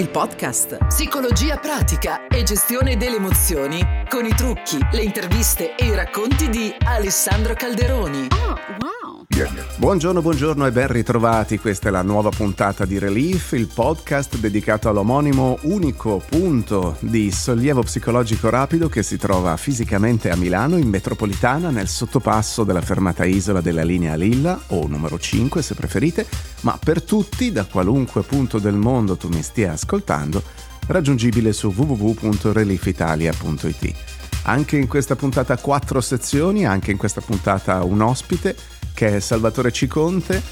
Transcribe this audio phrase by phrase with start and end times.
[0.00, 0.86] il podcast.
[0.86, 6.74] Psicologia pratica e gestione delle emozioni con i trucchi, le interviste e i racconti di
[6.84, 8.49] Alessandro Calderoni.
[9.76, 11.58] Buongiorno, buongiorno e ben ritrovati.
[11.58, 17.82] Questa è la nuova puntata di Relief, il podcast dedicato all'omonimo unico punto di sollievo
[17.82, 23.62] psicologico rapido che si trova fisicamente a Milano, in metropolitana, nel sottopasso della fermata Isola
[23.62, 26.26] della linea Lilla, o numero 5 se preferite,
[26.60, 30.42] ma per tutti, da qualunque punto del mondo tu mi stia ascoltando,
[30.86, 33.94] raggiungibile su www.reliefitalia.it.
[34.42, 38.56] Anche in questa puntata quattro sezioni, anche in questa puntata un ospite
[38.94, 40.42] che è Salvatore Ciconte,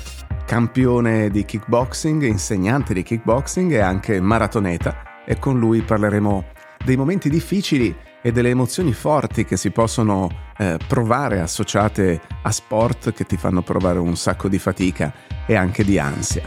[0.46, 6.44] campione di kickboxing, insegnante di kickboxing e anche maratoneta e con lui parleremo
[6.84, 13.12] dei momenti difficili e delle emozioni forti che si possono eh, provare associate a sport
[13.12, 15.12] che ti fanno provare un sacco di fatica
[15.46, 16.42] e anche di ansia.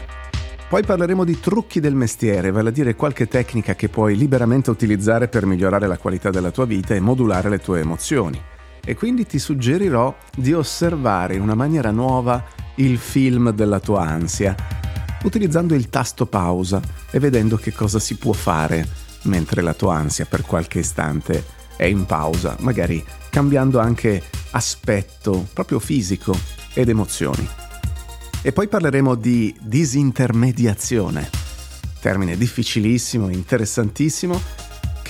[0.67, 5.27] Poi parleremo di trucchi del mestiere, vale a dire qualche tecnica che puoi liberamente utilizzare
[5.27, 8.41] per migliorare la qualità della tua vita e modulare le tue emozioni
[8.83, 12.43] e quindi ti suggerirò di osservare in una maniera nuova
[12.75, 14.55] il film della tua ansia,
[15.23, 18.87] utilizzando il tasto pausa e vedendo che cosa si può fare
[19.23, 24.21] mentre la tua ansia per qualche istante è in pausa, magari cambiando anche
[24.51, 26.37] aspetto proprio fisico
[26.73, 27.47] ed emozioni.
[28.41, 31.29] E poi parleremo di disintermediazione,
[31.99, 34.41] termine difficilissimo, interessantissimo,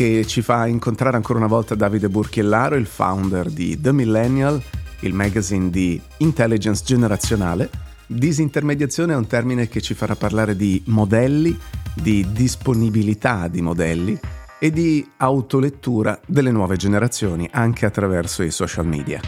[0.01, 4.59] che ci fa incontrare ancora una volta Davide Burchiellaro, il founder di The Millennial,
[5.01, 7.69] il magazine di intelligence generazionale.
[8.07, 11.55] Disintermediazione è un termine che ci farà parlare di modelli,
[11.93, 14.19] di disponibilità di modelli
[14.57, 19.21] e di autolettura delle nuove generazioni anche attraverso i social media.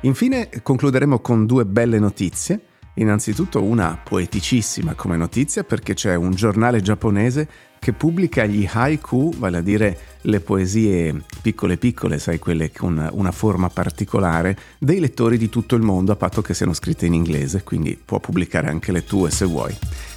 [0.00, 2.60] Infine concluderemo con due belle notizie.
[2.94, 7.48] Innanzitutto una poeticissima come notizia perché c'è un giornale giapponese
[7.80, 13.32] che pubblica gli haiku, vale a dire le poesie piccole piccole, sai quelle con una
[13.32, 17.64] forma particolare, dei lettori di tutto il mondo a patto che siano scritte in inglese,
[17.64, 19.74] quindi può pubblicare anche le tue se vuoi.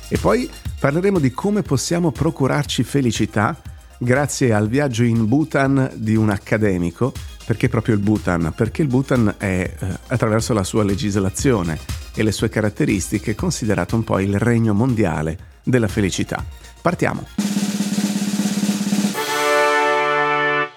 [0.10, 0.48] E poi
[0.78, 3.60] parleremo di come possiamo procurarci felicità
[3.98, 7.14] grazie al viaggio in Bhutan di un accademico.
[7.46, 8.54] Perché proprio il Bhutan?
[8.56, 11.78] Perché il Bhutan è, eh, attraverso la sua legislazione
[12.14, 16.46] e le sue caratteristiche, considerato un po' il regno mondiale della felicità.
[16.84, 17.24] Partiamo!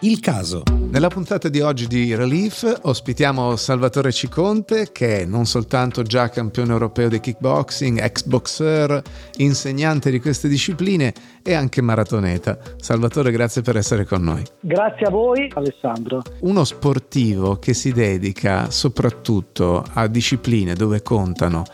[0.00, 0.62] Il caso.
[0.88, 6.70] Nella puntata di oggi di Relief ospitiamo Salvatore Ciconte che è non soltanto già campione
[6.70, 9.02] europeo di kickboxing, ex boxer,
[9.38, 11.12] insegnante di queste discipline
[11.42, 12.56] e anche maratoneta.
[12.76, 14.44] Salvatore, grazie per essere con noi.
[14.60, 16.22] Grazie a voi, Alessandro.
[16.42, 21.64] Uno sportivo che si dedica soprattutto a discipline dove contano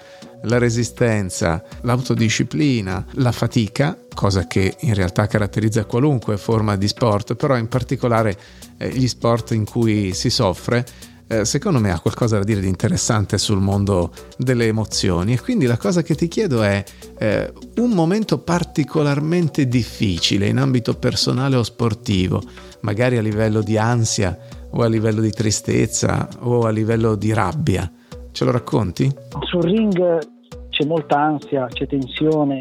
[0.42, 7.56] la resistenza, l'autodisciplina, la fatica, cosa che in realtà caratterizza qualunque forma di sport, però
[7.56, 8.36] in particolare
[8.76, 10.84] eh, gli sport in cui si soffre,
[11.32, 15.64] eh, secondo me ha qualcosa da dire di interessante sul mondo delle emozioni e quindi
[15.64, 16.84] la cosa che ti chiedo è
[17.18, 22.42] eh, un momento particolarmente difficile in ambito personale o sportivo,
[22.80, 24.36] magari a livello di ansia
[24.72, 27.90] o a livello di tristezza o a livello di rabbia.
[28.30, 29.14] Ce lo racconti?
[29.42, 30.31] Sul ring
[30.72, 32.58] c'è molta ansia, c'è tensione,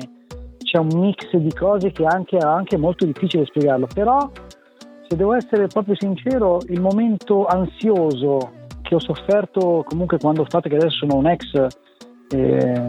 [0.57, 4.29] c'è un mix di cose che anche, è anche molto difficile spiegarlo, però
[5.07, 8.51] se devo essere proprio sincero, il momento ansioso
[8.81, 11.67] che ho sofferto comunque quando ho fatto, che adesso sono un ex
[12.29, 12.88] eh,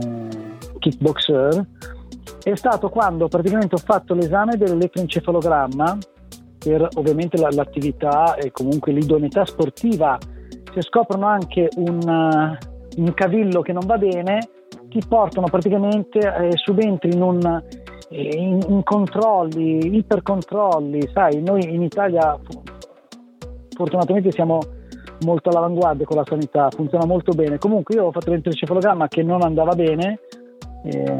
[0.81, 1.67] kickboxer,
[2.43, 5.99] è stato quando praticamente ho fatto l'esame dell'elettroencefalogramma
[6.59, 10.19] per ovviamente l'attività e comunque l'idoneità sportiva.
[10.73, 12.57] Se scoprono anche un,
[12.97, 14.39] un cavillo che non va bene,
[14.93, 17.63] ti portano praticamente, eh, subentri in, un,
[18.11, 22.39] eh, in, in controlli, ipercontrolli, sai, noi in Italia
[23.75, 24.59] fortunatamente siamo
[25.25, 27.57] molto all'avanguardia con la sanità, funziona molto bene.
[27.57, 30.19] Comunque io ho fatto l'elettroencefalogramma che non andava bene,
[30.85, 31.19] eh,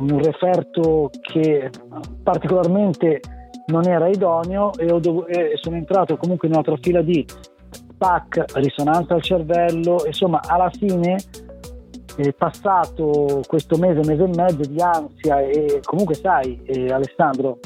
[0.00, 1.70] un referto che
[2.24, 3.20] particolarmente
[3.66, 7.24] non era idoneo e, dov- e sono entrato comunque in un'altra fila di
[7.96, 11.16] PAC, risonanza al cervello, insomma alla fine
[12.16, 17.58] è passato questo mese, mese e mezzo di ansia e comunque sai eh, Alessandro,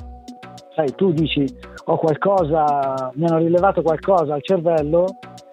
[0.74, 1.44] sai tu dici
[1.84, 5.06] ho qualcosa, mi hanno rilevato qualcosa al cervello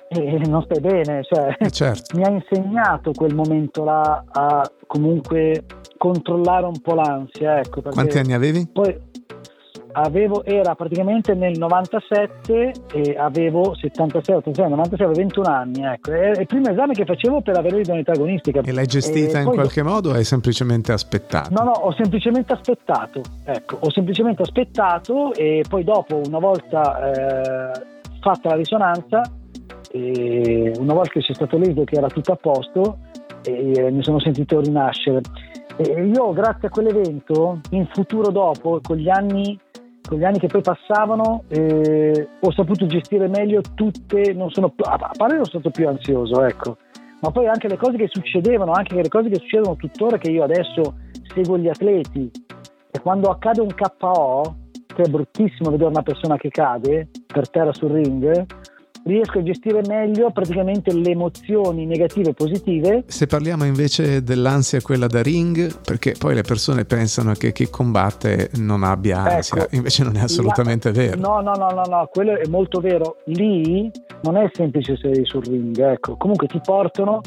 [0.07, 2.15] e non stai bene, cioè, eh, certo.
[2.18, 5.63] mi ha insegnato quel momento là a comunque
[5.98, 7.59] controllare un po' l'ansia.
[7.59, 8.68] Ecco, Quanti anni avevi?
[8.71, 9.13] Poi
[9.95, 15.83] avevo, era praticamente nel 97 e avevo 76, 86, 96, avevo 21 anni.
[15.83, 16.12] Ecco.
[16.12, 18.62] È il primo esame che facevo per avere l'idoneità agonistica.
[18.62, 21.50] E l'hai gestita e in qualche modo o hai semplicemente aspettato?
[21.53, 23.21] No, no, ho semplicemente aspettato.
[23.45, 27.81] Ecco, ho semplicemente aspettato e poi dopo, una volta eh,
[28.19, 29.21] fatta la risonanza,
[29.94, 32.98] una volta che c'è stato l'esito che era tutto a posto,
[33.48, 35.21] mi sono sentito rinascere.
[35.77, 39.57] E io grazie a quell'evento, in futuro dopo, con gli anni,
[40.07, 44.97] con gli anni che poi passavano, eh, ho saputo gestire meglio tutte, non sono, a
[44.97, 46.77] parte sono stato più ansioso, ecco,
[47.21, 50.43] ma poi anche le cose che succedevano, anche le cose che succedono tuttora, che io
[50.43, 50.95] adesso
[51.33, 52.29] seguo gli atleti,
[52.91, 54.55] e quando accade un KO,
[54.87, 58.45] che è bruttissimo vedere una persona che cade per terra sul ring,
[59.05, 63.03] riesco a gestire meglio praticamente le emozioni negative e positive.
[63.07, 68.49] Se parliamo invece dell'ansia quella da ring, perché poi le persone pensano che chi combatte
[68.55, 71.19] non abbia ansia, ecco, invece non è assolutamente la, vero.
[71.19, 73.17] No, no, no, no, no, quello è molto vero.
[73.25, 73.89] Lì
[74.23, 76.17] non è semplice essere sul ring, ecco.
[76.17, 77.21] Comunque ti portano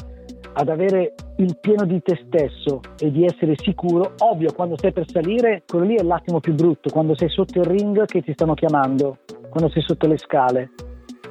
[0.51, 4.15] ad avere il pieno di te stesso e di essere sicuro.
[4.17, 7.65] Ovvio, quando stai per salire, quello lì è l'attimo più brutto, quando sei sotto il
[7.65, 10.71] ring che ti stanno chiamando, quando sei sotto le scale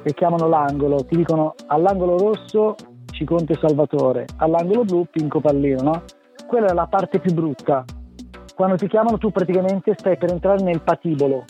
[0.03, 2.75] e chiamano l'angolo, ti dicono all'angolo rosso
[3.11, 6.03] Ciconte Salvatore, all'angolo blu Pinco Pallino, no?
[6.47, 7.83] Quella è la parte più brutta.
[8.55, 11.45] Quando ti chiamano tu praticamente stai per entrare nel patibolo,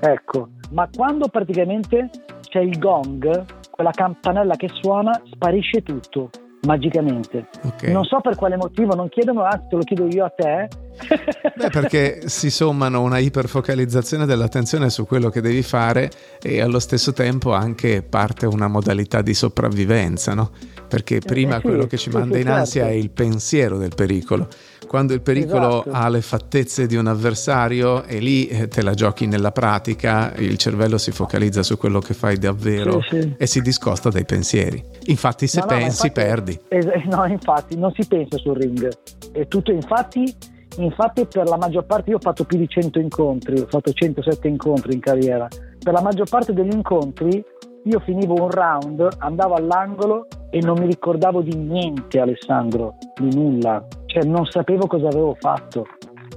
[0.00, 2.10] ecco, ma quando praticamente
[2.40, 6.30] c'è il gong, quella campanella che suona, sparisce tutto
[6.64, 7.46] magicamente.
[7.62, 7.92] Okay.
[7.92, 10.68] Non so per quale motivo, non chiedono, anzi te lo chiedo io a te.
[11.56, 17.12] Beh, perché si sommano una iperfocalizzazione dell'attenzione su quello che devi fare e allo stesso
[17.12, 20.50] tempo anche parte una modalità di sopravvivenza, no?
[20.88, 22.96] Perché prima eh, sì, quello che ci manda sì, in ansia certo.
[22.96, 24.48] è il pensiero del pericolo
[24.86, 25.90] quando il pericolo esatto.
[25.90, 30.56] ha le fattezze di un avversario e lì eh, te la giochi nella pratica, il
[30.56, 33.34] cervello si focalizza su quello che fai davvero sì, sì.
[33.36, 34.82] e si discosta dai pensieri.
[35.06, 36.60] Infatti se no, pensi infatti, perdi.
[36.68, 38.88] Es- no, infatti non si pensa sul ring.
[39.32, 43.60] È tutto infatti Infatti per la maggior parte io ho fatto più di 100 incontri,
[43.60, 45.46] ho fatto 107 incontri in carriera.
[45.78, 47.44] Per la maggior parte degli incontri
[47.84, 53.84] io finivo un round, andavo all'angolo e non mi ricordavo di niente Alessandro, di nulla
[54.14, 55.86] cioè non sapevo cosa avevo fatto.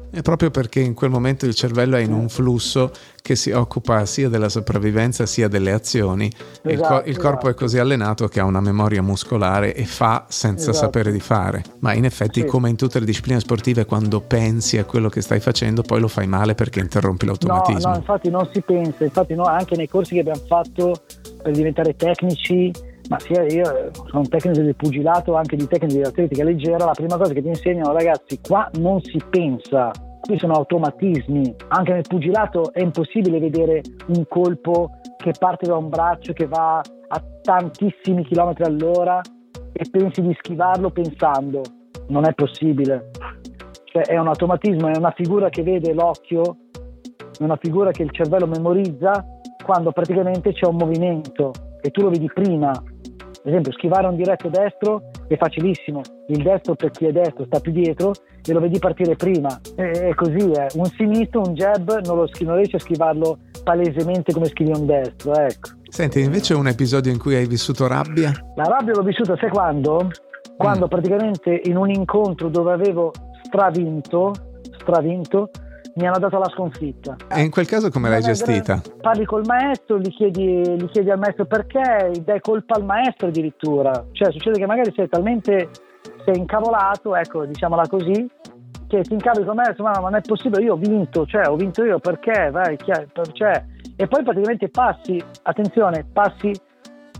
[0.10, 2.92] È proprio perché in quel momento il cervello è in un flusso
[3.22, 6.26] che si occupa sia della sopravvivenza sia delle azioni.
[6.26, 7.50] Esatto, il, co- il, corpo esatto.
[7.50, 10.86] è così allenato che ha una memoria muscolare e fa senza esatto.
[10.86, 11.62] sapere di fare.
[11.80, 12.46] Ma in effetti, sì.
[12.48, 16.08] come in tutte le discipline sportive, quando pensi a quello che stai facendo, poi lo
[16.08, 17.90] fai male perché interrompi l'automatismo.
[17.90, 19.04] No, no infatti non si pensa.
[19.04, 20.96] Infatti, no, anche nei corsi che abbiamo fatto
[21.44, 22.72] per diventare tecnici
[23.10, 26.92] ma sia io sono un tecnico di pugilato, anche di tecnica di atletica leggera, la
[26.92, 32.06] prima cosa che ti insegnano ragazzi, qua non si pensa, qui sono automatismi, anche nel
[32.08, 38.26] pugilato è impossibile vedere un colpo che parte da un braccio che va a tantissimi
[38.26, 39.22] chilometri all'ora
[39.72, 41.62] e pensi di schivarlo pensando,
[42.10, 43.12] non è possibile.
[43.86, 46.58] Cioè è un automatismo, è una figura che vede l'occhio,
[47.40, 49.26] è una figura che il cervello memorizza
[49.64, 51.52] quando praticamente c'è un movimento
[51.82, 52.72] e tu lo vedi prima
[53.40, 57.60] ad esempio schivare un diretto destro è facilissimo, il destro per chi è destro sta
[57.60, 58.14] più dietro
[58.44, 60.68] e lo vedi partire prima, è, così, è.
[60.76, 65.34] un sinistro, un jab non, lo, non riesci a schivarlo palesemente come schivi un destro,
[65.36, 65.70] ecco.
[65.90, 68.32] Senti, invece un episodio in cui hai vissuto rabbia?
[68.56, 70.10] La rabbia l'ho vissuta, sai quando?
[70.56, 70.90] Quando mm.
[70.90, 73.12] praticamente in un incontro dove avevo
[73.44, 74.34] stravinto,
[74.80, 75.50] stravinto,
[75.98, 77.16] mi hanno dato la sconfitta.
[77.30, 78.82] E in quel caso come l'hai gestita?
[79.02, 84.06] Parli col maestro, gli chiedi, gli chiedi al maestro perché, dai colpa al maestro addirittura.
[84.12, 85.70] Cioè succede che magari sei talmente
[86.24, 88.28] sei incavolato, ecco, diciamola così,
[88.88, 91.84] che ti incavoli con me, ma non è possibile, io ho vinto, cioè ho vinto
[91.84, 92.78] io perché, vai,
[93.34, 96.52] cioè, e poi praticamente passi, attenzione, passi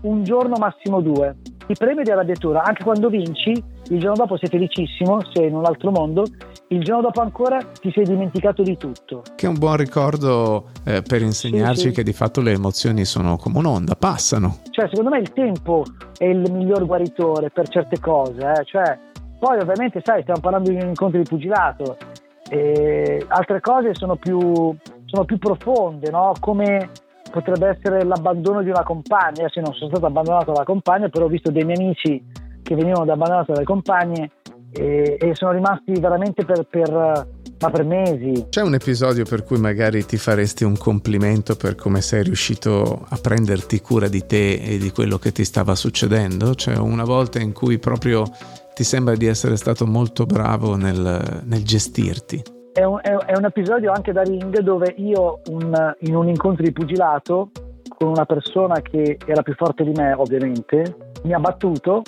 [0.02, 1.36] un giorno massimo due,
[1.66, 3.52] ti premi di arrabbiatura, anche quando vinci,
[3.90, 6.24] il giorno dopo sei felicissimo, sei in un altro mondo,
[6.68, 9.22] il giorno dopo ancora ti sei dimenticato di tutto.
[9.34, 11.94] Che è un buon ricordo eh, per insegnarci sì, sì.
[11.94, 14.58] che di fatto le emozioni sono come un'onda, passano.
[14.70, 15.84] Cioè, secondo me il tempo
[16.16, 18.64] è il miglior guaritore per certe cose, eh?
[18.64, 18.98] cioè,
[19.38, 21.96] poi ovviamente, sai, stiamo parlando di un incontro di pugilato,
[22.50, 24.74] e altre cose sono più,
[25.06, 26.32] sono più profonde, no?
[26.40, 26.90] come
[27.30, 29.42] potrebbe essere l'abbandono di una compagna.
[29.42, 32.22] Io non sono stato abbandonato dalla compagna, però ho visto dei miei amici
[32.68, 34.30] che venivano da abbandonati dalle compagne
[34.70, 38.46] e, e sono rimasti veramente per, per, ma per mesi.
[38.50, 43.16] C'è un episodio per cui magari ti faresti un complimento per come sei riuscito a
[43.16, 46.52] prenderti cura di te e di quello che ti stava succedendo?
[46.52, 48.24] C'è una volta in cui proprio
[48.74, 52.56] ti sembra di essere stato molto bravo nel, nel gestirti?
[52.72, 56.62] è un, è, è un, episodio anche da ring dove io un, in un incontro
[56.62, 57.50] di pugilato
[57.88, 62.02] con una persona che era più forte di me ovviamente mi ha battuto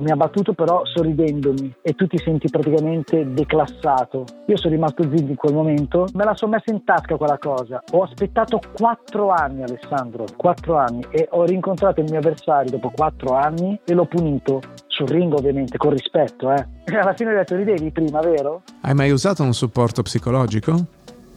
[0.00, 4.24] mi ha battuto però sorridendomi e tu ti senti praticamente declassato.
[4.46, 7.82] Io sono rimasto zitto in quel momento, me la sono messa in tasca quella cosa.
[7.92, 13.34] Ho aspettato quattro anni Alessandro, quattro anni e ho rincontrato il mio avversario dopo quattro
[13.34, 16.50] anni e l'ho punito sul ring ovviamente, con rispetto.
[16.52, 16.66] Eh.
[16.96, 18.62] Alla fine ho detto ridevi prima, vero?
[18.82, 20.74] Hai mai usato un supporto psicologico?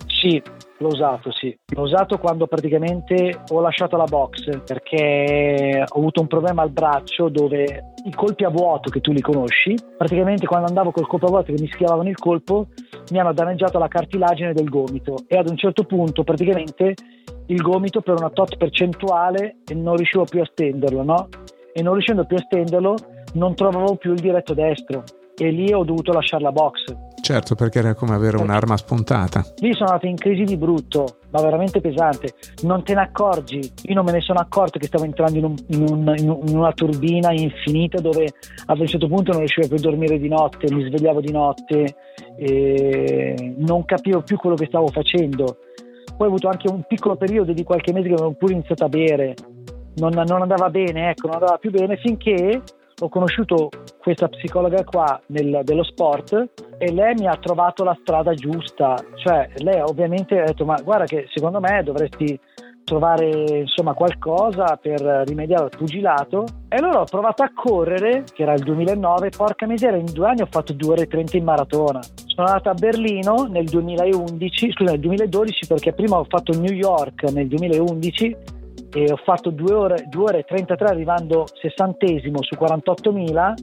[0.08, 0.42] Sì,
[0.84, 1.58] L'ho usato, sì.
[1.74, 7.30] L'ho usato quando praticamente ho lasciato la box perché ho avuto un problema al braccio
[7.30, 11.30] dove i colpi a vuoto che tu li conosci, praticamente quando andavo col colpo a
[11.30, 12.68] vuoto che mi schiavavano il colpo,
[13.12, 16.96] mi hanno danneggiato la cartilagine del gomito e ad un certo punto praticamente
[17.46, 21.30] il gomito per una tot percentuale e non riuscivo più a stenderlo, no?
[21.72, 22.96] E non riuscendo più a stenderlo
[23.36, 25.04] non trovavo più il diretto destro
[25.38, 29.46] e lì ho dovuto lasciare la box Certo, perché era come avere un'arma spuntata.
[29.60, 32.34] Lì sono andato in crisi di brutto, ma veramente pesante.
[32.64, 33.62] Non te ne accorgi.
[33.84, 36.74] Io non me ne sono accorto che stavo entrando in, un, in, un, in una
[36.74, 38.34] turbina infinita dove
[38.66, 41.96] ad un certo punto non riuscivo più a dormire di notte, mi svegliavo di notte,
[43.56, 45.60] non capivo più quello che stavo facendo.
[46.18, 48.90] Poi ho avuto anche un piccolo periodo di qualche mese che avevo pure iniziato a
[48.90, 49.34] bere.
[49.96, 52.62] Non, non andava bene, ecco, non andava più bene finché
[53.00, 56.52] ho conosciuto questa psicologa qua nel, dello sport
[56.84, 61.06] e lei mi ha trovato la strada giusta, cioè lei ovviamente ha detto ma guarda
[61.06, 62.38] che secondo me dovresti
[62.84, 66.44] trovare insomma qualcosa per rimediare al pugilato.
[66.68, 70.42] E allora ho provato a correre che era il 2009 porca miseria in due anni
[70.42, 72.02] ho fatto 2 ore e 30 in maratona.
[72.26, 77.32] Sono andato a Berlino nel 2011 scusa nel 2012 perché prima ho fatto New York
[77.32, 78.38] nel 2011
[78.96, 83.54] e ho fatto 2 ore, 2 ore e 33 arrivando sessantesimo su 48.000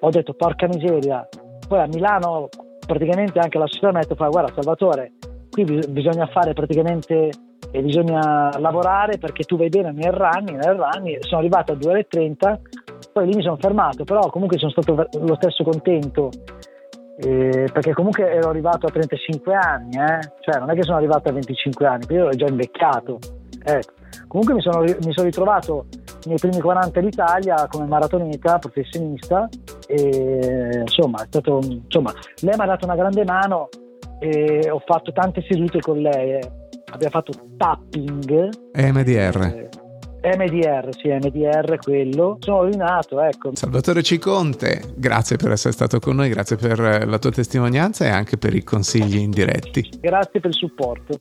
[0.00, 1.26] ho detto porca miseria.
[1.66, 2.48] Poi a Milano
[2.88, 5.12] praticamente anche la società mi ha detto guarda Salvatore
[5.50, 7.30] qui bisogna fare praticamente
[7.70, 11.90] e bisogna lavorare perché tu vai bene nel running, nel running sono arrivato a 2
[11.90, 12.60] ore e 30
[13.12, 16.30] poi lì mi sono fermato però comunque sono stato lo stesso contento
[17.20, 20.32] eh, perché comunque ero arrivato a 35 anni eh?
[20.40, 23.18] cioè non è che sono arrivato a 25 anni io ero già invecchiato
[23.62, 25.86] ecco Comunque mi sono, mi sono ritrovato
[26.24, 29.48] nei primi 40 d'Italia come maratoneta professionista
[29.88, 33.68] e insomma, stato, insomma lei mi ha dato una grande mano
[34.20, 36.32] e ho fatto tante sedute con lei.
[36.32, 36.50] Eh.
[36.90, 38.48] Abbiamo fatto tapping.
[38.74, 39.68] MDR.
[40.20, 42.36] Eh, MDR, sì, MDR quello.
[42.40, 43.54] Sono rinato, ecco.
[43.54, 48.36] Salvatore Ciconte, grazie per essere stato con noi, grazie per la tua testimonianza e anche
[48.36, 49.88] per i consigli indiretti.
[50.00, 51.20] Grazie per il supporto.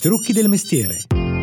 [0.00, 1.33] Trucchi del mestiere.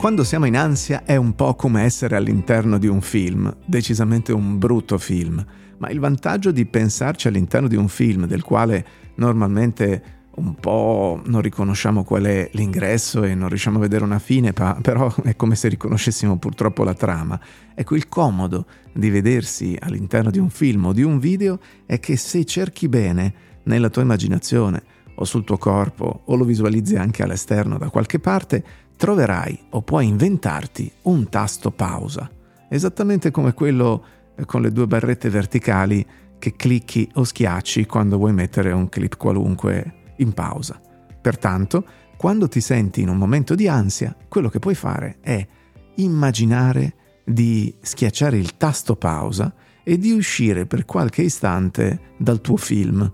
[0.00, 4.56] Quando siamo in ansia è un po' come essere all'interno di un film, decisamente un
[4.56, 5.44] brutto film,
[5.76, 10.02] ma il vantaggio di pensarci all'interno di un film del quale normalmente
[10.36, 15.14] un po' non riconosciamo qual è l'ingresso e non riusciamo a vedere una fine, però
[15.22, 17.38] è come se riconoscessimo purtroppo la trama.
[17.74, 18.64] Ecco, il comodo
[18.94, 23.34] di vedersi all'interno di un film o di un video è che se cerchi bene
[23.64, 24.82] nella tua immaginazione,
[25.20, 28.64] o sul tuo corpo o lo visualizzi anche all'esterno da qualche parte,
[29.00, 32.30] troverai o puoi inventarti un tasto pausa,
[32.68, 34.04] esattamente come quello
[34.36, 36.06] eh, con le due barrette verticali
[36.38, 40.78] che clicchi o schiacci quando vuoi mettere un clip qualunque in pausa.
[41.18, 41.82] Pertanto,
[42.18, 45.48] quando ti senti in un momento di ansia, quello che puoi fare è
[45.94, 53.10] immaginare di schiacciare il tasto pausa e di uscire per qualche istante dal tuo film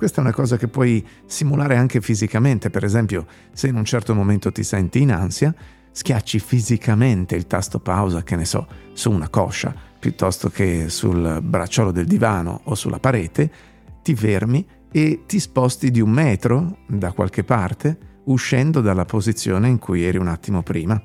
[0.00, 4.14] questa è una cosa che puoi simulare anche fisicamente, per esempio se in un certo
[4.14, 5.54] momento ti senti in ansia,
[5.90, 11.92] schiacci fisicamente il tasto pausa, che ne so, su una coscia piuttosto che sul bracciolo
[11.92, 13.52] del divano o sulla parete,
[14.02, 19.76] ti fermi e ti sposti di un metro da qualche parte, uscendo dalla posizione in
[19.76, 20.98] cui eri un attimo prima.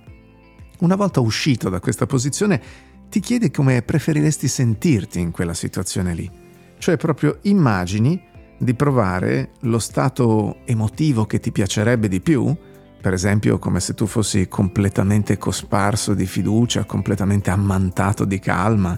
[0.79, 2.61] Una volta uscito da questa posizione,
[3.09, 6.31] ti chiedi come preferiresti sentirti in quella situazione lì.
[6.77, 12.55] Cioè proprio immagini di provare lo stato emotivo che ti piacerebbe di più,
[13.01, 18.97] per esempio come se tu fossi completamente cosparso di fiducia, completamente ammantato di calma,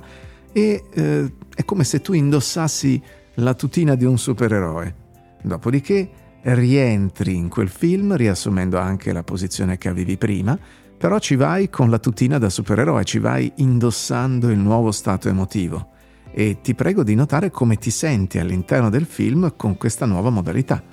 [0.51, 3.01] e eh, è come se tu indossassi
[3.35, 5.05] la tutina di un supereroe.
[5.41, 6.09] Dopodiché
[6.41, 10.57] rientri in quel film riassumendo anche la posizione che avevi prima,
[10.97, 15.95] però ci vai con la tutina da supereroe, ci vai indossando il nuovo stato emotivo
[16.37, 20.83] e ti prego di notare come ti senti all'interno del film con questa nuova modalità.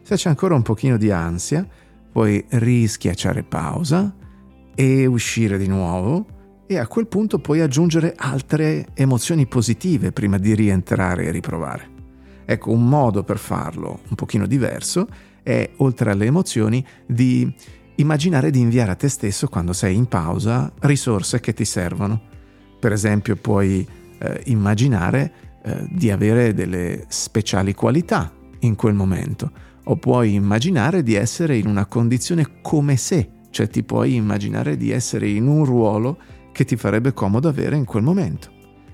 [0.00, 1.66] Se c'è ancora un pochino di ansia,
[2.12, 4.14] puoi rischiacciare pausa
[4.72, 6.24] e uscire di nuovo
[6.68, 11.90] e a quel punto puoi aggiungere altre emozioni positive prima di rientrare e riprovare.
[12.44, 15.08] Ecco, un modo per farlo un pochino diverso
[15.42, 17.52] è, oltre alle emozioni, di
[17.96, 22.30] immaginare di inviare a te stesso, quando sei in pausa, risorse che ti servono.
[22.78, 23.84] Per esempio, puoi
[24.22, 25.32] eh, immaginare
[25.64, 29.50] eh, di avere delle speciali qualità in quel momento,
[29.84, 34.90] o puoi immaginare di essere in una condizione come se, cioè ti puoi immaginare di
[34.90, 36.18] essere in un ruolo
[36.52, 38.50] che ti farebbe comodo avere in quel momento.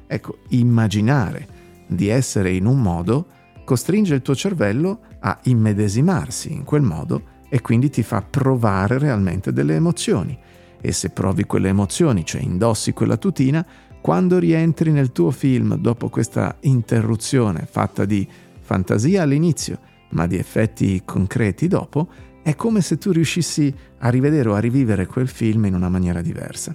[0.06, 1.46] Ecco, immaginare
[1.86, 3.26] di essere in un modo
[3.64, 9.52] costringe il tuo cervello a immedesimarsi in quel modo e quindi ti fa provare realmente
[9.52, 10.38] delle emozioni.
[10.80, 13.66] E se provi quelle emozioni, cioè indossi quella tutina,
[14.08, 18.26] quando rientri nel tuo film dopo questa interruzione fatta di
[18.58, 19.80] fantasia all'inizio,
[20.12, 22.08] ma di effetti concreti dopo,
[22.42, 26.22] è come se tu riuscissi a rivedere o a rivivere quel film in una maniera
[26.22, 26.74] diversa.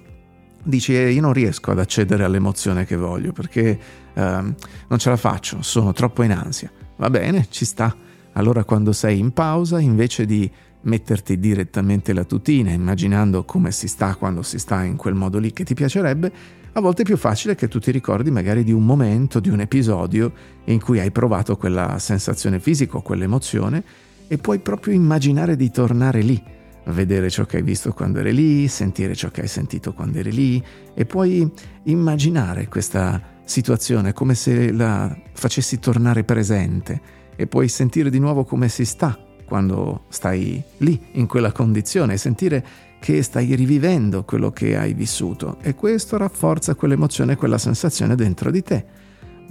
[0.63, 3.79] Dici, eh, io non riesco ad accedere all'emozione che voglio perché
[4.13, 6.71] eh, non ce la faccio, sono troppo in ansia.
[6.97, 7.95] Va bene, ci sta.
[8.33, 10.47] Allora quando sei in pausa, invece di
[10.81, 15.51] metterti direttamente la tutina, immaginando come si sta quando si sta in quel modo lì
[15.51, 18.83] che ti piacerebbe, a volte è più facile che tu ti ricordi magari di un
[18.83, 20.31] momento, di un episodio
[20.65, 23.83] in cui hai provato quella sensazione fisica o quell'emozione
[24.27, 26.41] e puoi proprio immaginare di tornare lì,
[26.85, 30.31] vedere ciò che hai visto quando eri lì, sentire ciò che hai sentito quando eri
[30.31, 30.63] lì
[30.95, 31.47] e puoi
[31.83, 36.99] immaginare questa situazione come se la facessi tornare presente
[37.35, 39.15] e puoi sentire di nuovo come si sta
[39.45, 42.65] quando stai lì, in quella condizione, e sentire
[43.03, 48.61] che stai rivivendo quello che hai vissuto e questo rafforza quell'emozione, quella sensazione dentro di
[48.61, 48.85] te.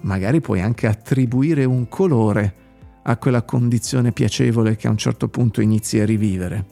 [0.04, 2.54] Magari puoi anche attribuire un colore
[3.02, 6.64] a quella condizione piacevole che a un certo punto inizi a rivivere.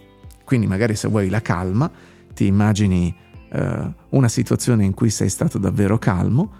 [0.42, 1.90] Quindi magari se vuoi la calma,
[2.32, 3.14] ti immagini
[3.52, 6.50] eh, una situazione in cui sei stato davvero calmo,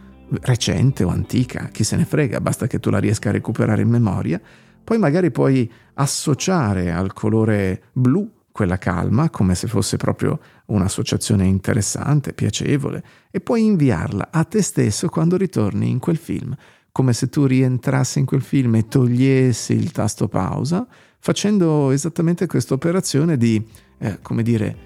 [0.43, 3.89] recente o antica, chi se ne frega, basta che tu la riesca a recuperare in
[3.89, 4.39] memoria,
[4.85, 8.31] poi magari puoi associare al colore blu
[8.61, 15.09] quella calma, come se fosse proprio un'associazione interessante, piacevole, e puoi inviarla a te stesso
[15.09, 16.55] quando ritorni in quel film,
[16.93, 20.87] come se tu rientrassi in quel film e togliessi il tasto pausa,
[21.21, 24.77] facendo esattamente questa operazione di, eh, come dire,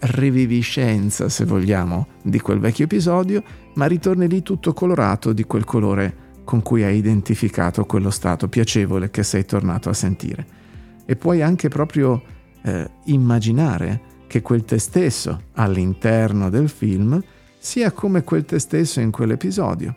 [0.00, 6.40] reviviscenza, se vogliamo, di quel vecchio episodio, ma ritorni lì tutto colorato di quel colore
[6.42, 10.44] con cui hai identificato quello stato piacevole che sei tornato a sentire.
[11.06, 17.22] E puoi anche proprio eh, immaginare che quel te stesso all'interno del film
[17.58, 19.94] sia come quel te stesso in quell'episodio.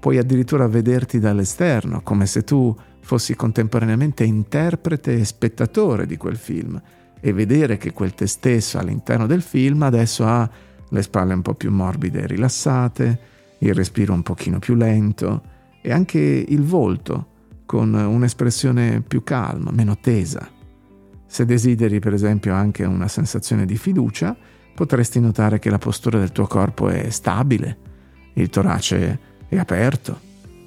[0.00, 6.80] Puoi addirittura vederti dall'esterno, come se tu fossi contemporaneamente interprete e spettatore di quel film
[7.20, 10.48] e vedere che quel te stesso all'interno del film adesso ha
[10.90, 13.20] le spalle un po' più morbide e rilassate,
[13.58, 15.42] il respiro un pochino più lento
[15.82, 17.26] e anche il volto
[17.66, 20.56] con un'espressione più calma, meno tesa.
[21.30, 24.34] Se desideri per esempio anche una sensazione di fiducia,
[24.74, 27.78] potresti notare che la postura del tuo corpo è stabile,
[28.32, 30.18] il torace è aperto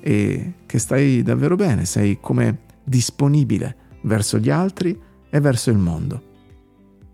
[0.01, 4.97] e che stai davvero bene, sei come disponibile verso gli altri
[5.29, 6.29] e verso il mondo.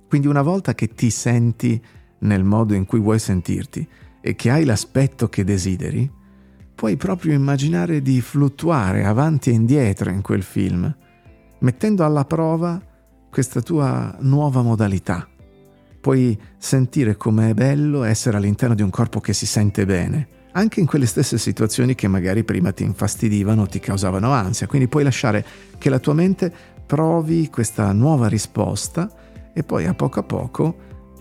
[0.09, 1.81] Quindi una volta che ti senti
[2.19, 3.87] nel modo in cui vuoi sentirti
[4.19, 6.11] e che hai l'aspetto che desideri,
[6.75, 10.93] puoi proprio immaginare di fluttuare avanti e indietro in quel film,
[11.59, 12.81] mettendo alla prova
[13.37, 15.29] questa tua nuova modalità.
[16.01, 20.87] Puoi sentire com'è bello essere all'interno di un corpo che si sente bene, anche in
[20.87, 24.65] quelle stesse situazioni che magari prima ti infastidivano ti causavano ansia.
[24.65, 25.45] Quindi puoi lasciare
[25.77, 26.51] che la tua mente
[26.83, 29.07] provi questa nuova risposta
[29.53, 30.77] e poi a poco a poco,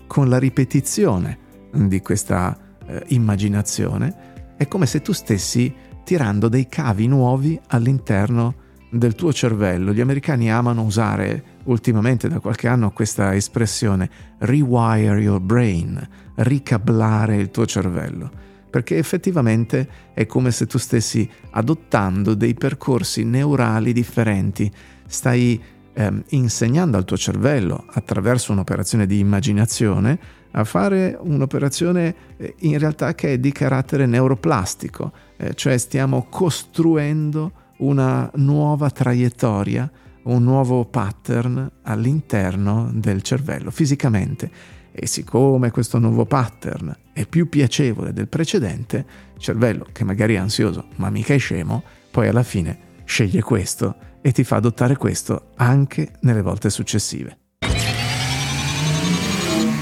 [0.07, 1.37] con la ripetizione
[1.71, 5.71] di questa eh, immaginazione, è come se tu stessi
[6.03, 9.93] tirando dei cavi nuovi all'interno del tuo cervello.
[9.93, 17.51] Gli americani amano usare ultimamente da qualche anno questa espressione rewire your brain, ricablare il
[17.51, 18.29] tuo cervello,
[18.69, 24.71] perché effettivamente è come se tu stessi adottando dei percorsi neurali differenti,
[25.07, 25.61] stai
[25.93, 30.19] ehm, insegnando al tuo cervello attraverso un'operazione di immaginazione
[30.51, 37.51] a fare un'operazione eh, in realtà che è di carattere neuroplastico, eh, cioè stiamo costruendo
[37.77, 39.89] una nuova traiettoria,
[40.23, 44.49] un nuovo pattern all'interno del cervello fisicamente.
[44.91, 50.37] E siccome questo nuovo pattern è più piacevole del precedente, il cervello, che magari è
[50.37, 55.51] ansioso ma mica è scemo, poi alla fine sceglie questo e ti fa adottare questo
[55.55, 57.37] anche nelle volte successive.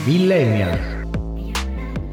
[0.06, 0.95] Millennial.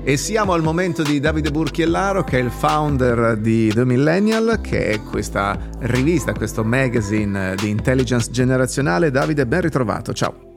[0.05, 4.87] E siamo al momento di Davide Burchiellaro, che è il founder di The Millennial, che
[4.87, 9.13] è questa rivista, questo magazine di intelligence generazionale.
[9.13, 10.52] Davide, ben ritrovato, ciao.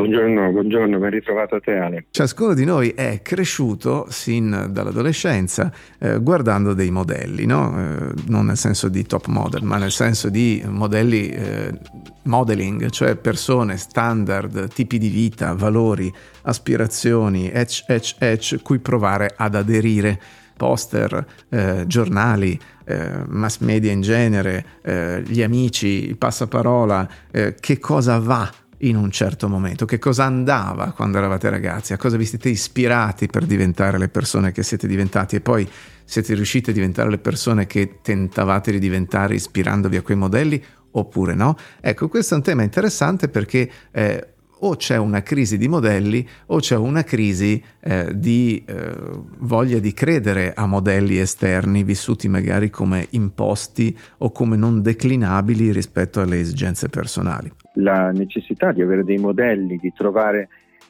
[0.00, 2.06] Buongiorno, buongiorno, ben ritrovato a te Ale.
[2.10, 7.76] Ciascuno di noi è cresciuto sin dall'adolescenza eh, guardando dei modelli, no?
[7.76, 11.78] eh, non nel senso di top model, ma nel senso di modelli eh,
[12.22, 16.10] modeling, cioè persone standard, tipi di vita, valori,
[16.44, 20.18] aspirazioni, etch, etch, etch, cui provare ad aderire
[20.56, 27.78] poster, eh, giornali, eh, mass media in genere, eh, gli amici, il passaparola, eh, che
[27.78, 32.24] cosa va in un certo momento, che cosa andava quando eravate ragazzi, a cosa vi
[32.24, 35.68] siete ispirati per diventare le persone che siete diventati e poi
[36.04, 40.62] siete riusciti a diventare le persone che tentavate di diventare ispirandovi a quei modelli
[40.92, 41.56] oppure no?
[41.80, 44.26] Ecco, questo è un tema interessante perché eh,
[44.62, 48.92] o c'è una crisi di modelli o c'è una crisi eh, di eh,
[49.38, 56.20] voglia di credere a modelli esterni vissuti magari come imposti o come non declinabili rispetto
[56.20, 57.50] alle esigenze personali.
[57.74, 60.48] La necessità di avere dei modelli, di trovare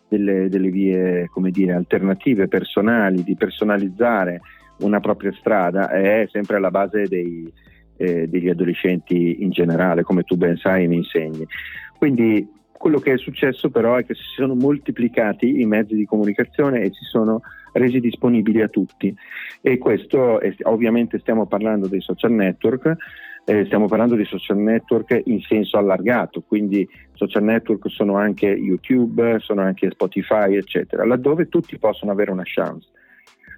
[0.09, 4.40] delle, delle vie come dire, alternative personali, di personalizzare
[4.81, 7.51] una propria strada è sempre alla base dei,
[7.97, 11.47] eh, degli adolescenti in generale, come tu ben sai e mi insegni.
[11.99, 16.81] Quindi quello che è successo però è che si sono moltiplicati i mezzi di comunicazione
[16.81, 19.14] e si sono resi disponibili a tutti
[19.61, 22.97] e questo ovviamente stiamo parlando dei social network
[23.44, 29.38] eh, stiamo parlando di social network in senso allargato, quindi social network sono anche YouTube,
[29.40, 32.88] sono anche Spotify, eccetera, laddove tutti possono avere una chance.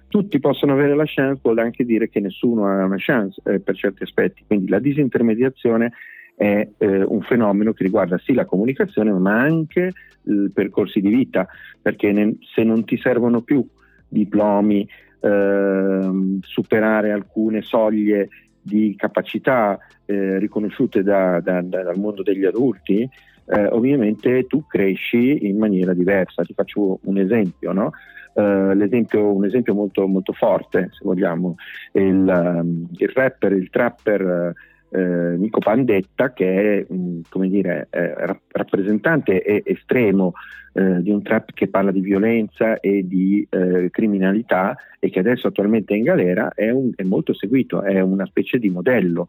[0.07, 3.75] Tutti possono avere la chance vuol anche dire che nessuno ha una chance eh, per
[3.75, 5.91] certi aspetti, quindi la disintermediazione
[6.35, 9.91] è eh, un fenomeno che riguarda sì la comunicazione ma anche
[10.23, 11.47] i percorsi di vita,
[11.81, 13.65] perché ne, se non ti servono più
[14.07, 14.87] diplomi,
[15.19, 16.09] eh,
[16.41, 18.29] superare alcune soglie
[18.63, 23.07] di capacità eh, riconosciute da, da, da, dal mondo degli adulti,
[23.45, 26.43] eh, ovviamente tu cresci in maniera diversa.
[26.43, 27.91] Ti faccio un esempio, no?
[28.35, 31.55] Uh, un esempio molto, molto, forte, se vogliamo,
[31.91, 34.55] il, um, il rapper, il trapper
[34.93, 38.13] eh, Nico Pandetta che è mh, come dire, eh,
[38.51, 40.33] rappresentante estremo
[40.73, 45.47] eh, di un trap che parla di violenza e di eh, criminalità e che adesso
[45.47, 49.27] attualmente è in galera, è, un, è molto seguito, è una specie di modello.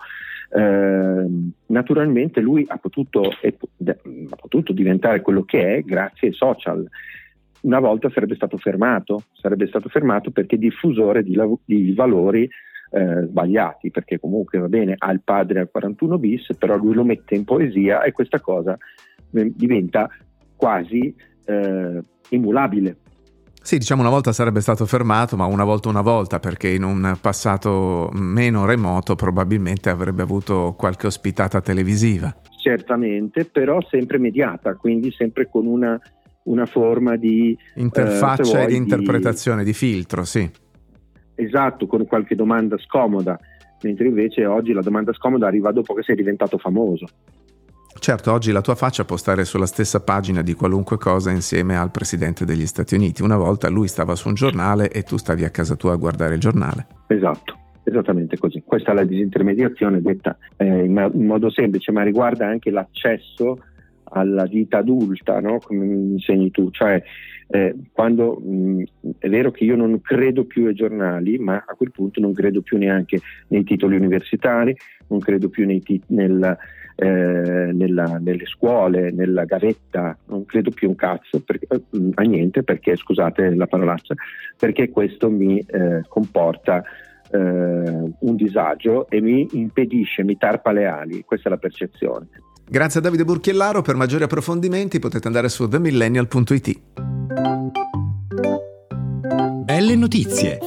[0.53, 3.53] Ehm, naturalmente lui ha potuto, è,
[3.87, 6.89] ha potuto diventare quello che è grazie ai social
[7.65, 12.49] una volta sarebbe stato fermato, sarebbe stato fermato perché diffusore di, di valori
[12.95, 17.03] eh, sbagliati, perché comunque va bene, ha il padre al 41 bis, però lui lo
[17.03, 18.79] mette in poesia e questa cosa
[19.33, 20.09] eh, diventa
[20.55, 21.13] quasi
[21.45, 22.97] eh, emulabile.
[23.61, 27.17] Sì, diciamo una volta sarebbe stato fermato, ma una volta una volta, perché in un
[27.21, 32.33] passato meno remoto probabilmente avrebbe avuto qualche ospitata televisiva.
[32.63, 35.99] Certamente, però sempre mediata, quindi sempre con una,
[36.45, 37.57] una forma di...
[37.77, 40.49] Interfaccia eh, e di interpretazione, di filtro, sì.
[41.35, 43.39] Esatto, con qualche domanda scomoda,
[43.83, 47.07] mentre invece oggi la domanda scomoda arriva dopo che sei diventato famoso.
[47.99, 51.91] Certo, oggi la tua faccia può stare sulla stessa pagina di qualunque cosa insieme al
[51.91, 53.23] presidente degli Stati Uniti.
[53.23, 56.35] Una volta lui stava su un giornale e tu stavi a casa tua a guardare
[56.35, 56.87] il giornale.
[57.07, 58.63] Esatto, esattamente così.
[58.67, 63.59] Questa è la disintermediazione detta eh, in, in, modo semplice, ma riguarda anche l'accesso
[64.15, 65.59] alla vita adulta, no?
[65.59, 66.71] come mi insegni tu.
[66.71, 67.03] Cioè,
[67.49, 68.83] eh, quando mh,
[69.19, 72.63] è vero che io non credo più ai giornali, ma a quel punto non credo
[72.63, 74.75] più neanche nei titoli universitari,
[75.09, 76.57] non credo più tit- nel,
[76.97, 81.81] eh, nella, nelle scuole, nella gavetta, non credo più un cazzo perché, eh,
[82.15, 84.15] a niente perché, scusate la parolaccia,
[84.59, 86.83] perché questo mi eh, comporta
[87.31, 92.29] eh, un disagio e mi impedisce, mi tarpa le ali, questa è la percezione.
[92.67, 96.81] Grazie a Davide Burchiellaro, per maggiori approfondimenti potete andare su themillennial.it.
[99.65, 100.59] Belle notizie.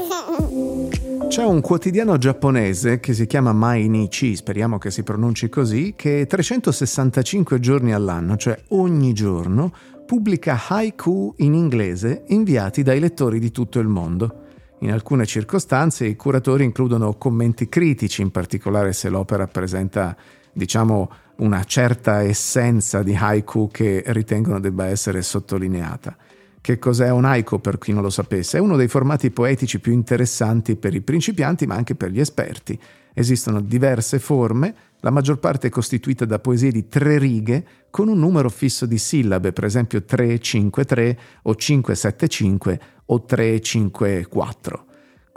[1.27, 7.60] C'è un quotidiano giapponese che si chiama Mainichi, speriamo che si pronunci così, che 365
[7.60, 9.73] giorni all'anno, cioè ogni giorno,
[10.05, 14.43] pubblica haiku in inglese inviati dai lettori di tutto il mondo.
[14.79, 20.15] In alcune circostanze i curatori includono commenti critici, in particolare se l'opera presenta,
[20.58, 26.17] diciamo, una certa essenza di haiku che ritengono debba essere sottolineata.
[26.60, 28.58] Che cos'è un haiku per chi non lo sapesse?
[28.58, 32.78] È uno dei formati poetici più interessanti per i principianti ma anche per gli esperti.
[33.13, 38.20] Esistono diverse forme, la maggior parte è costituita da poesie di tre righe con un
[38.20, 44.87] numero fisso di sillabe, per esempio 353 o 575 o 3, 5, 4.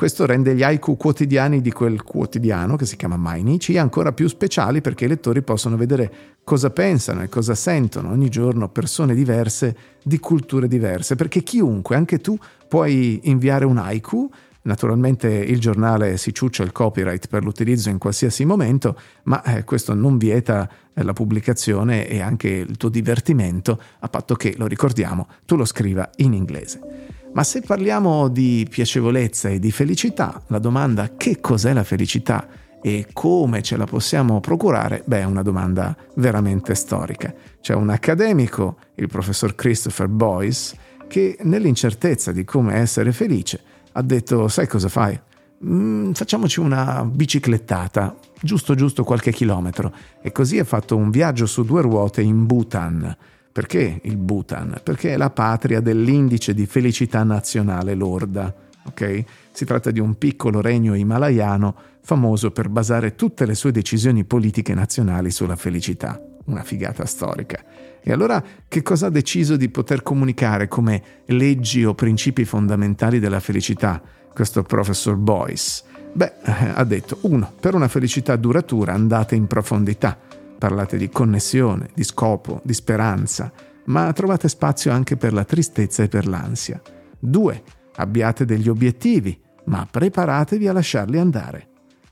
[0.01, 4.81] Questo rende gli haiku quotidiani di quel quotidiano, che si chiama Mainichi, ancora più speciali
[4.81, 10.19] perché i lettori possono vedere cosa pensano e cosa sentono ogni giorno persone diverse di
[10.19, 12.35] culture diverse, perché chiunque, anche tu,
[12.67, 14.31] puoi inviare un haiku,
[14.63, 19.95] Naturalmente il giornale si ciuccia il copyright per l'utilizzo in qualsiasi momento, ma eh, questo
[19.95, 25.29] non vieta eh, la pubblicazione e anche il tuo divertimento, a patto che, lo ricordiamo,
[25.47, 27.20] tu lo scriva in inglese.
[27.33, 32.49] Ma se parliamo di piacevolezza e di felicità, la domanda che cos'è la felicità
[32.83, 37.33] e come ce la possiamo procurare, beh, è una domanda veramente storica.
[37.61, 43.61] C'è un accademico, il professor Christopher Boyce, che nell'incertezza di come essere felice
[43.93, 45.19] ha detto, sai cosa fai?
[45.65, 49.93] Mm, facciamoci una biciclettata, giusto giusto qualche chilometro.
[50.21, 53.17] E così ha fatto un viaggio su due ruote in Bhutan
[53.53, 54.81] perché il Bhutan?
[54.83, 58.55] Perché è la patria dell'indice di felicità nazionale lorda.
[58.87, 59.25] Okay?
[59.51, 64.73] Si tratta di un piccolo regno himalayano famoso per basare tutte le sue decisioni politiche
[64.73, 66.21] nazionali sulla felicità.
[66.45, 67.63] Una figata storica.
[68.01, 73.41] E allora che cosa ha deciso di poter comunicare come leggi o principi fondamentali della
[73.41, 74.01] felicità
[74.33, 75.83] questo professor Boyce?
[76.13, 76.33] Beh,
[76.75, 80.19] ha detto, uno, per una felicità duratura andate in profondità
[80.61, 83.51] parlate di connessione, di scopo, di speranza,
[83.87, 86.81] ma trovate spazio anche per la tristezza e per l'ansia.
[87.19, 87.63] 2.
[87.97, 91.69] Abbiate degli obiettivi, ma preparatevi a lasciarli andare.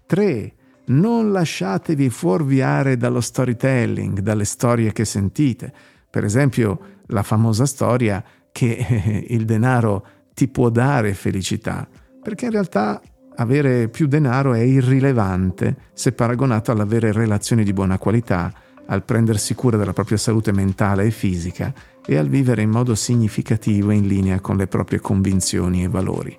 [0.06, 0.54] 3.
[0.86, 5.70] Non lasciatevi fuorviare dallo storytelling, dalle storie che sentite.
[6.08, 11.86] Per esempio, la famosa storia che il denaro ti può dare felicità,
[12.22, 13.02] perché in realtà
[13.40, 18.52] avere più denaro è irrilevante se paragonato all'avere relazioni di buona qualità,
[18.86, 21.72] al prendersi cura della propria salute mentale e fisica
[22.04, 26.36] e al vivere in modo significativo in linea con le proprie convinzioni e valori.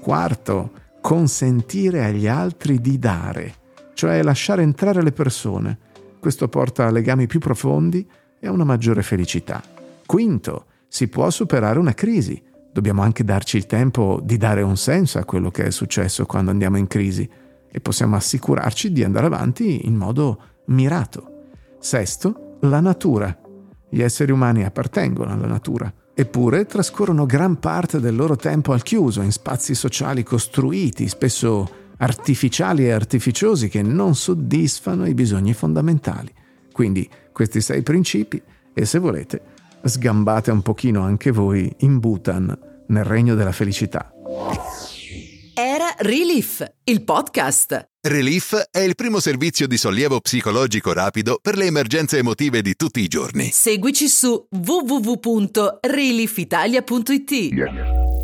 [0.00, 3.54] Quarto, consentire agli altri di dare,
[3.94, 5.78] cioè lasciare entrare le persone.
[6.20, 8.06] Questo porta a legami più profondi
[8.38, 9.62] e a una maggiore felicità.
[10.06, 12.40] Quinto, si può superare una crisi,
[12.72, 16.50] dobbiamo anche darci il tempo di dare un senso a quello che è successo quando
[16.50, 17.28] andiamo in crisi
[17.70, 21.36] e possiamo assicurarci di andare avanti in modo mirato.
[21.78, 23.36] Sesto, la natura.
[23.90, 29.22] Gli esseri umani appartengono alla natura, eppure trascorrono gran parte del loro tempo al chiuso,
[29.22, 36.32] in spazi sociali costruiti, spesso artificiali e artificiosi, che non soddisfano i bisogni fondamentali.
[36.72, 38.40] Quindi questi sei principi,
[38.74, 39.42] e se volete,
[39.88, 42.56] sgambate un pochino anche voi in Bhutan,
[42.88, 44.12] nel regno della felicità.
[45.54, 47.88] Era Relief, il podcast.
[48.00, 53.00] Relief è il primo servizio di sollievo psicologico rapido per le emergenze emotive di tutti
[53.00, 53.50] i giorni.
[53.50, 57.30] Seguici su www.reliefitalia.it.
[57.30, 58.17] Yeah.